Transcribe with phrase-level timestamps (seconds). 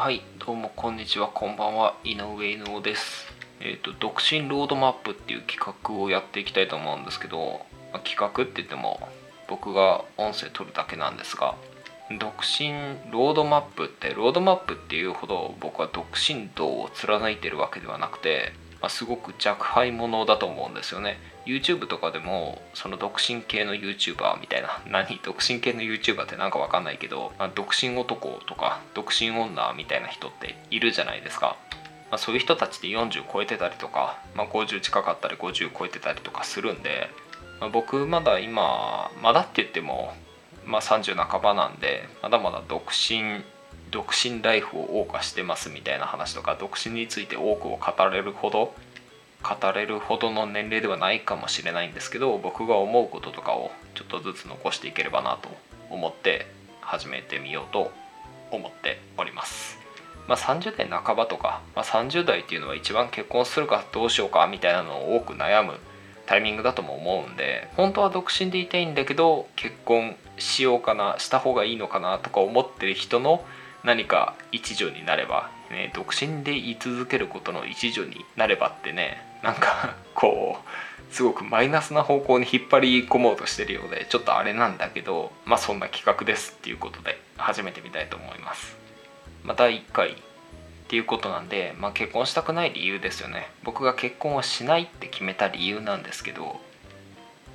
[0.00, 1.28] はいどうもこんにちは。
[1.28, 1.94] こんばんは。
[2.04, 3.26] 井上井上です。
[3.60, 7.60] えっ、と独身ロードマップっていう企画をやっていきたいと思うんですけど、
[7.92, 8.98] まあ企画って言っても
[9.46, 11.54] 僕が音声取るだけなんですが
[12.18, 12.70] 独身
[13.12, 21.18] ロードマップってロードマップっていうほど僕は独身道を貫いてるわけではなくて、まあ、すごく若輩者だと思うんですよね。
[21.50, 25.20] YouTube とかでもその独身系の YouTuber みたいな何？
[25.24, 31.56] 独身系の YouTuber ってなんかわかんないけど、まあ、独身男とか独身女みたいな人っているじゃないですか、
[32.10, 37.08] まあ、そういう人たちって40超えてたりとか、まあ、50近かったり50超えてたりとかするんで、
[37.60, 40.12] まあ、僕まだ今まだって言っても、
[40.64, 43.42] まあ、30半ばなんでまだまだ独身
[43.90, 48.72] 独身ライフを謳歌してますみたいな話とか独身について多くを語れるほど
[49.42, 55.48] 語れるほどの年齢ではないかもしれないんですけど僕が思うこととかをちょっとずつ残していければなと
[55.90, 56.46] 思って
[56.80, 57.90] 始めてみようと
[58.50, 59.78] 思っております。
[60.28, 65.74] まあ、30代半ばとか、まあ、30代っていうのは一番結婚するかどうしようかみたいなのを多く悩む
[66.26, 73.44] タイミングだとも思うんで本当は独身でいたいんだけど結婚しようかなした方がいいのかなとか思ってる人の
[73.82, 88.76] 何か一助になれば、ね、独身で居続けることの一助になればってねなんかこうすごくマイナスな方向に引っ張り込もうとしてるようでちょっとあれなんだけどまあそんな企画ですっていうことで始めてみたいと思います。
[89.44, 90.14] まあ、第1回っ
[90.88, 96.60] ていうことなんで、まあ、結婚したくない理由ですよね僕が結婚をしないって決めた理由なんですけど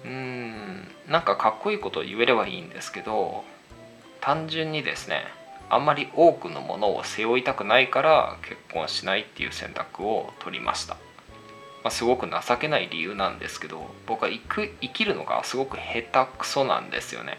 [0.05, 3.43] うーんなんかかっこいいことを言えればいいんですけど
[4.21, 5.25] 単純にですね
[5.69, 10.95] あんまり多くのものを背負いたくないから結婚しないっていう選択を取りました、
[11.85, 17.37] まあ、すごく情けない理由なんですけど僕は生く生きるのがすごく下手くそなんですよね。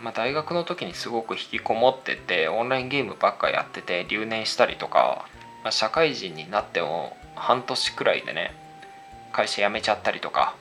[0.00, 5.26] まあ、大学の時にすごく引きこもっててオンラインゲームばっかやってて留年したりとか、
[5.64, 8.54] まあ、社会人になっても半年くらいでね
[9.32, 10.54] 会社辞めちゃったりとか、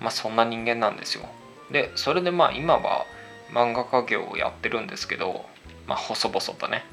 [0.00, 1.24] まあ、そんな人間なんですよ。
[1.72, 3.06] でそれでまあ今は
[3.50, 5.46] 漫画家業をやってるんですけど、
[5.86, 6.84] まあ、細々とね、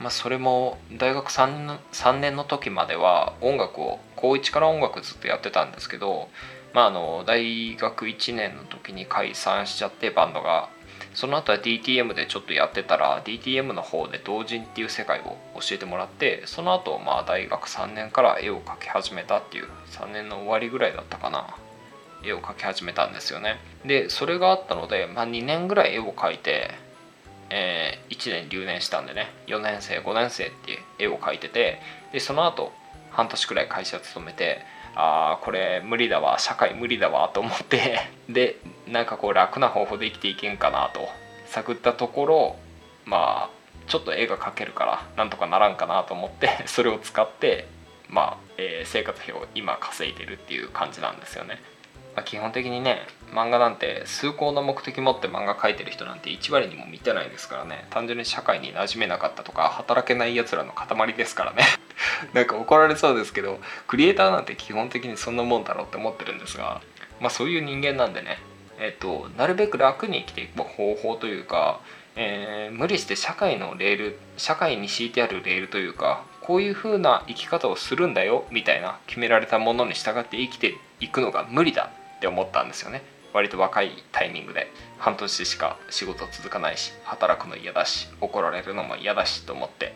[0.00, 6.28] まあ、それも大学 3, 3年の時までは音楽を高1から音楽ずっとやってたんですけど、
[6.72, 10.68] まあ、あの大学1年の時に解散しちゃってバンドが。
[11.14, 21.56] その後は DTM でちょっとやってたら DTM の方で同人っていう世界を教えてもらってその後まあ大学3年から絵を描き始めたっていう3年の終わりぐらいだったかな。
[22.22, 23.58] 絵を描き始めたんですよね。
[23.84, 26.70] でそれがあったので、まあ、2年ぐらい絵を描いて、
[27.50, 31.80] えー1年留年したんでね4年生5年生っていう絵を描いてて
[32.12, 32.72] でその後
[33.10, 34.60] 半年くらい会社勤めて
[34.94, 38.56] あーこれ無理だわ社会無理だわと思って で
[38.86, 41.08] なんかこう楽な方法で生きていけんかなと
[41.46, 42.56] 探ったところ
[43.04, 47.66] まあちょっと絵が描けるからなんとかならんかなと思って それを使って
[48.08, 51.62] まあ、えー生活費を今稼いでるっていう感じなんですよね。
[52.14, 57.86] まあ基本的にね漫画なんて崇高な目的持って漫画描いてる人なんて1割にも満たないですからね。
[57.90, 61.64] 単純に社会に馴染めなかったとか働けないやつらの塊ですからね。
[62.34, 66.80] なんか怒られそうですけどクリエイターなんて基本的にそんなもんだろうって思ってるんですが
[67.20, 68.38] まあそういう人間なんでね
[68.78, 71.80] えっとなるべく楽に生きていく方法というか、
[72.16, 81.90] えー無理して社会のレール社会に敷いてあるレールというかこういう風な生き方をするんだよみたいな決められたものに従って生きていくのが無理だ。
[82.20, 83.02] って思ったんですよね。
[83.32, 84.70] 割と若いタイミングで。
[84.98, 89.94] 半年しか仕事続かないし働くの嫌だし怒られるのも嫌だしと思って。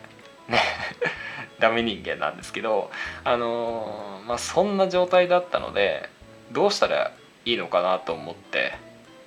[0.49, 0.59] ね。
[1.59, 2.91] ダメ人間なんですけど
[3.23, 6.09] あのーまあそんな状態だったので
[6.51, 7.11] どうしたら
[7.45, 8.73] いいのかなと思って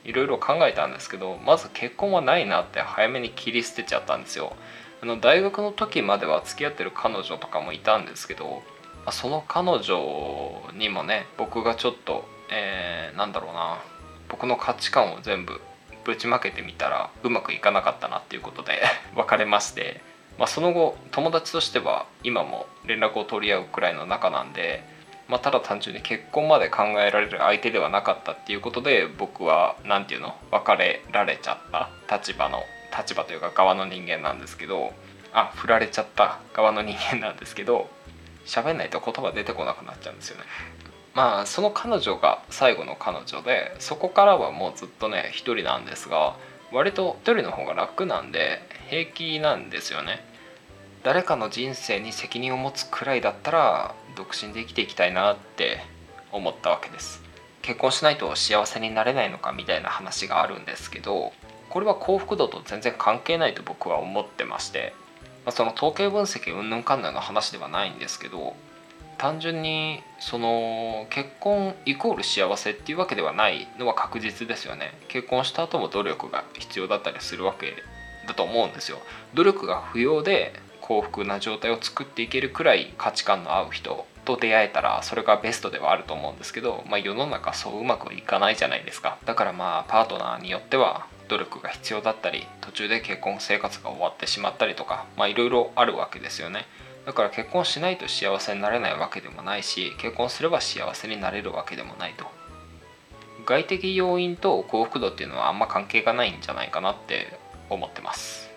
[0.04, 4.54] いろいろ考えたんですけどまず結婚はないなって早めに切り捨てちゃったんですよ。
[5.00, 8.62] あの大学の時までは付き合ってる彼女とかもいたんですけど
[9.04, 13.78] まあその彼女にもね僕がちょっと、えーなんだろうな。
[14.28, 15.60] 僕の価値観を全部
[16.04, 18.80] ぶちまけてみたらうまくいかなかったなっていうことで
[19.14, 20.00] 別れまして、
[20.38, 24.84] まあ、その後友達としては今も連絡を取り合うくらいの仲なんで、
[25.28, 31.88] まあ、ただ単純に結婚まで考えられる相手ではなかったっていうことで僕は何て言うの別れられちゃった。
[32.10, 32.64] 立場の
[32.96, 34.94] 立場というか側の人間なんですけど
[35.32, 37.90] あ振られちゃった側の人間なんですけど
[38.46, 40.44] 喋んないと言葉出てこなくなっちゃうんですよね。
[41.18, 46.36] まあその彼女が最後の彼女でそこからはもうずっとね一人なんですが
[46.70, 50.24] 割と一人の方が楽なんで平気なんですよね。
[51.02, 55.80] 誰かの人生に責任を持つくらいだったら独身で生きていきたいなって
[56.30, 57.20] 思ったわけです。
[57.62, 61.32] 結婚しないと幸せになれないのかみたいな話があるんですけど
[61.68, 64.94] これは幸福度と全然関係ないと僕は思ってまして
[65.44, 68.54] あ、その統計分析うんぬんかんぬんの話ではないんですけど
[69.18, 74.92] 単純にその結婚イコール幸せっていうわけではないのは確実ですよね。
[75.08, 77.74] 結婚した後も努力が必要だったりするわけ
[78.26, 78.98] だと思うんですよ。
[79.34, 89.18] 努力が不要で幸福な状態を作っていけるくらい価値観の合う人と出会えたらそれがベストではあると思うんですけど、まあ、世の中そううまくいかないじゃないですか。
[89.26, 96.66] だからまあパートナーによっては努力が必要だったり途中で結婚生活が終わってしまったりとかまあいろいろあるわけですよね。
[97.08, 102.26] だから結婚しないと幸せになれないわけでもないし結婚すれば幸せになれるわけでもないと。
[103.46, 107.38] 外的要因と幸福度っていうのはあんま関係がないんじゃないかなって
[107.70, 108.50] 思ってます。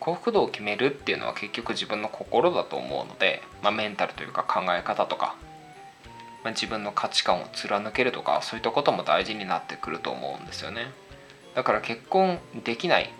[0.00, 5.36] 幸福度を決めるっていうのは結局自分の心だと思うので、まあ、メンタルというか考え方とか、
[6.42, 10.90] まあ、自分の価値観を貫けるとかそういったことも大事になってくると思うんですよね。
[11.54, 13.12] だから結婚できない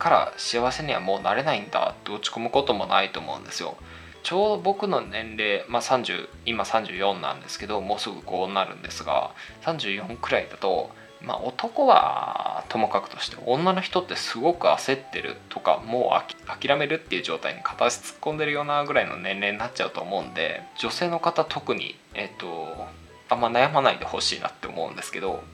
[0.00, 1.94] から幸せにはもうなれないんだ。
[1.96, 3.76] って落ち込むこともないと思うんですよ。
[4.24, 9.32] ちょうど僕の年齢、まあ、30今34なんですけどもうすぐ5になるんですが
[9.62, 10.90] 34くらいだと、
[11.20, 22.86] まあ、男はともかくとして女の人ってすごく焦ってるとかもう諦めるっていう状態に片足突っ込んでるようなぐらいの年齢になっちゃうと思うんで女性の方特にえっと
[23.28, 25.44] あんま悩まないでほしいなって思うんですけど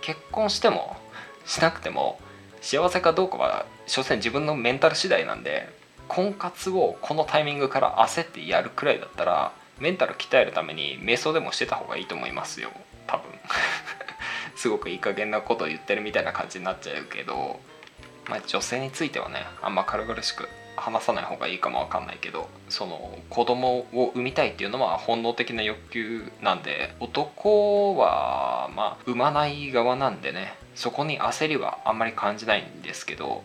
[0.00, 0.96] 結婚しても
[1.44, 2.18] しなくても
[2.62, 5.79] 幸せかどうかは所詮自分のメンタル次第なんで
[6.10, 12.70] 婚活をこのタイミングから焦ってやるくらいだったらメンタル鍛えるために瞑想でもしてた方がいいと思いますよ。
[13.06, 13.26] 多分。
[14.56, 17.60] すごくいい加減なことを言ってるみたいな感じになっちゃうけど、
[18.28, 33.44] まあ、女性についてはねあんま軽々しく話さない方がいいかもわかんないけどその子供を産みたいっていうのは本能的な欲求なんで男はまあ産まない側なんでねそこに焦りはあんまり感じないんですけど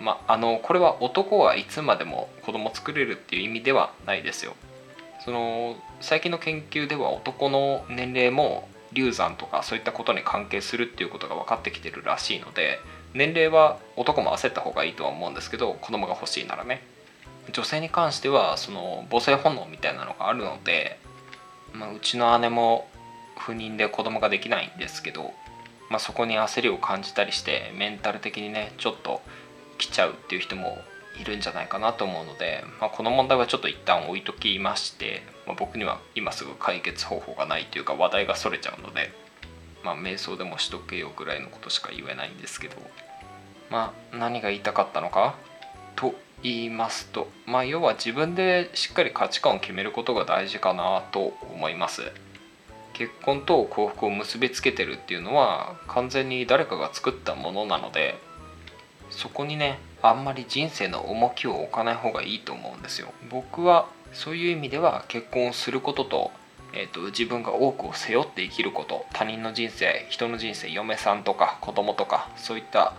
[0.00, 4.54] まあのこれは男はいつまでも子供作れるっていう意味ではないですよ。
[5.24, 12.80] その最近の研究では男の年齢も流産とかそういったことに関係するっていうことが分かってきてるらしいので
[13.14, 16.82] 年齢は男も焦った方がいいとは思うんですけど子供が欲しいならね。
[17.52, 20.98] 女性に関してはその母性本能みたいなのがあるので、
[21.72, 22.88] まあ、うちの姉も
[23.36, 25.32] 不妊で子供ができないんですけど、
[25.88, 29.22] まあ、そこに焦りを感じたりしてメンタル的にねちょっと
[29.80, 30.78] 来ちゃうっていう人も
[31.20, 39.10] いるんじゃないかなと思うので、まあ、この問題はちょっと一旦置いときまして、まあ、僕には今すぐ解決方法がないというか話題がそれちゃうので、
[39.82, 42.76] まあ、瞑想でもしとけよぐらいのことしか言えないんですけど
[43.70, 45.34] まあ何が言いたかったのか？
[45.96, 52.02] と言いますとまあ要は自分でしっかり価値観を決めることが大事かなと思います。
[52.92, 58.18] 結婚と幸福を結びつけてるっていうのは完全に誰かが作ったものなので
[59.10, 63.12] そこにねあんまり人生の重きを置かない方がいいと思うんですよ。
[63.30, 66.30] 僕はそういう意味では結婚することと,、
[66.72, 72.94] えーと、自分が多くを背負って生きること他人の人生人の人生嫁さんとか子供とかそういった、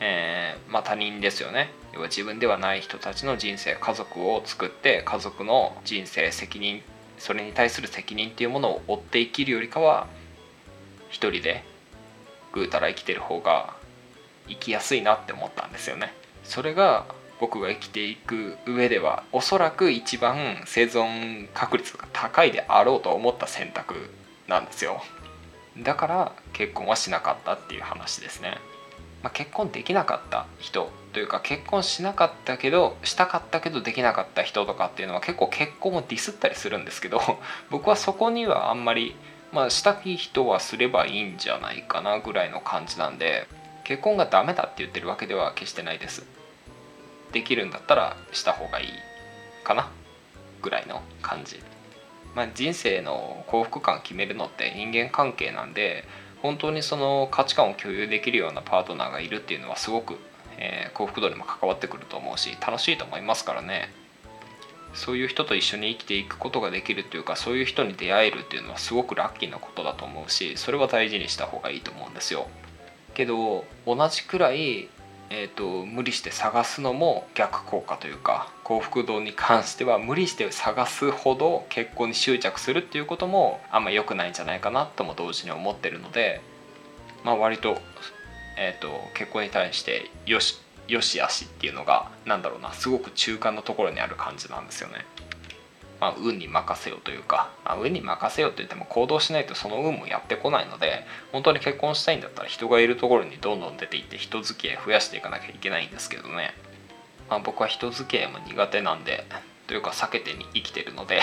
[0.00, 1.70] えー、まあ、他人ですよね。
[1.92, 6.82] 要は自分ではない人たちの人生家族を作って家族の人生責任
[7.18, 10.06] それに対する責任っていうものを負って生きるよりかは
[11.10, 11.64] 一人で
[12.52, 13.74] ぐうたら生きてる方が
[14.50, 16.12] 生きやすいなって思ったんですよね。
[16.44, 17.06] それが
[17.40, 23.94] 僕が生きていく上ではおそらく一番生存確率が高いであろうと思った選択
[24.46, 25.02] なんですよ。
[25.78, 28.58] だから結婚はしなかったっていう話ですね、
[29.22, 37.20] まあ、結婚できなかった人というか結婚しなかったけどしたかったけどできなかった人とかっていうのは結構結婚をディスったりするんですけど
[37.70, 39.16] 僕はそこにはあんまり
[39.52, 43.46] まあしたい人はすればいいんじゃないかなぐらいの感じなんで
[43.90, 46.24] 結婚がダメだって言ってるわけでは決してないです。
[47.32, 48.86] できるんだったらした方がいい
[49.64, 49.90] かな。
[50.62, 51.58] ぐらいの感じ。
[52.36, 56.04] まあ人生の幸福感決めるのって人間関係なんで
[56.40, 60.18] 本当にその価値観を共有できるようなパートナーがいるっていうのはすごく、
[60.56, 63.88] えー、幸福度にも関わってくると思うし楽しいと思いますからね。
[64.94, 72.46] そういう人と一緒に生きていくことができるというかそういう人に出会えるっていうのはすごくラッキーなことだと思うしそれは大事にした方がいいと思うんですよ。
[73.20, 74.88] けど同じくらい、
[75.28, 86.40] えーと、無理して探すのも逆効果というか幸福度に関しては無理して探すほど結婚に執着するっていうこともあんま良くないんじゃないかなとも同時に思ってるので、
[87.24, 87.76] まあ、割と,、
[88.56, 90.58] えーと、結婚に対してよし
[90.88, 95.04] よし悪しっていうのが何だろうなすごく中間のところにある感じなんですよね。
[96.00, 106.54] まあ、運に任せよというか、まあ、運に任せよと言っても行動しないとその運もやってこないので本当に結婚したいんだったら人がいるところにどんどん出ていって人付き合い増やしていかなきゃいけないんですけどね。
[107.28, 109.24] まあ、僕は人付き合いも苦手なんで
[109.68, 111.20] というか避けてに生きてるので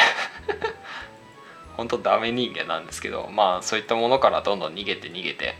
[1.75, 5.55] 本当ダメ人間なんですけどまあそういったものからどんどん逃げて逃げて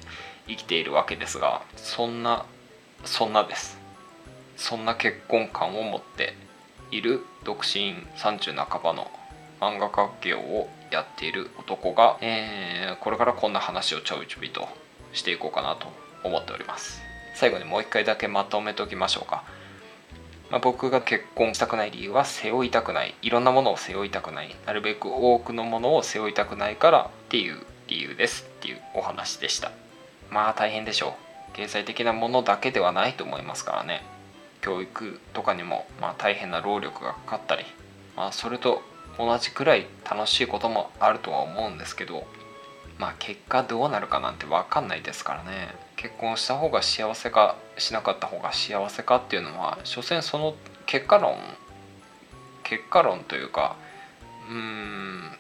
[0.48, 2.46] 生きているわけですがそんな
[3.04, 3.78] そんなです。
[4.56, 6.34] そんな結婚観を持って
[6.92, 9.10] いる独身30半ばの
[9.60, 14.68] 漫画家業をやっている男が、えー、これからこんな話をちょいちょいと
[15.14, 15.88] していこうかなと
[16.24, 17.02] 思っております。
[17.36, 19.44] 最後にもう一回だけまとめておきましょうか、
[20.50, 23.14] まあ、僕が結婚したくない理由は背負いたくない。
[23.22, 24.56] いろんなものを背負いたくない。
[24.66, 28.46] なるべく多くのものを背負いたくないからっていう理由です。
[28.58, 29.72] っていうお話でした。
[30.30, 31.16] まあ大変でしょ
[31.52, 31.56] う。
[31.56, 34.04] 経済的なものだけではないと思いますからね。
[34.68, 37.64] 教育とかにもまあ大変な労力がかかったり
[38.18, 38.82] まあそれと
[39.18, 42.28] 同じくらい楽しいこともあるとは思うんですけど
[43.00, 45.74] まあ結果どうなるかなんて分かんないですからね。
[45.96, 50.54] 結婚した方が幸せかしなかった方が幸せかっていうのは所詮その
[50.86, 51.38] 結果論
[52.64, 53.78] 結果論というか
[54.50, 55.32] うーん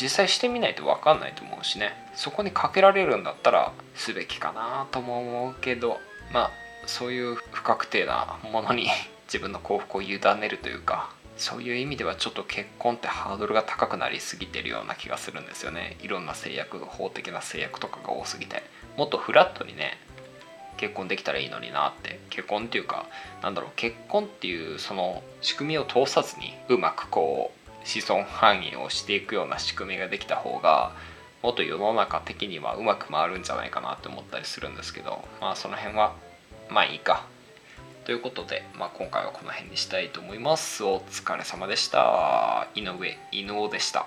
[0.00, 1.92] 実際してみないと分かんないと思うしね。
[2.14, 5.98] そこにかけられるんだったらすべきかなとも思うけど
[6.32, 8.88] まあそういう不確定なものに
[9.26, 15.96] 自分の幸福を委ねるというかそういう意味ではちょっと結婚ってハードルが高くなりすぎてるような気がするんですよね。
[16.00, 18.62] いろんな制約法的な制約とかが多すぎて。
[18.96, 19.98] もっとフラットにね
[20.76, 22.20] 結婚できたらいいのになって。
[22.30, 23.06] 結婚っていうか
[23.42, 30.92] なんだろう結婚っていうその仕組みを通さずにうまくこう子孫繁栄をしていくような仕組みができた方が
[31.42, 36.14] もっと世の中的にはうまく回るんじゃないかなって思ったりするんですけどまあその辺は
[36.68, 37.26] まあいいか
[38.04, 40.84] ということで、まあ、今回はこの辺にしたいと思います。
[40.84, 42.68] お疲れ様でした。
[42.74, 44.06] 井上、伊能でした。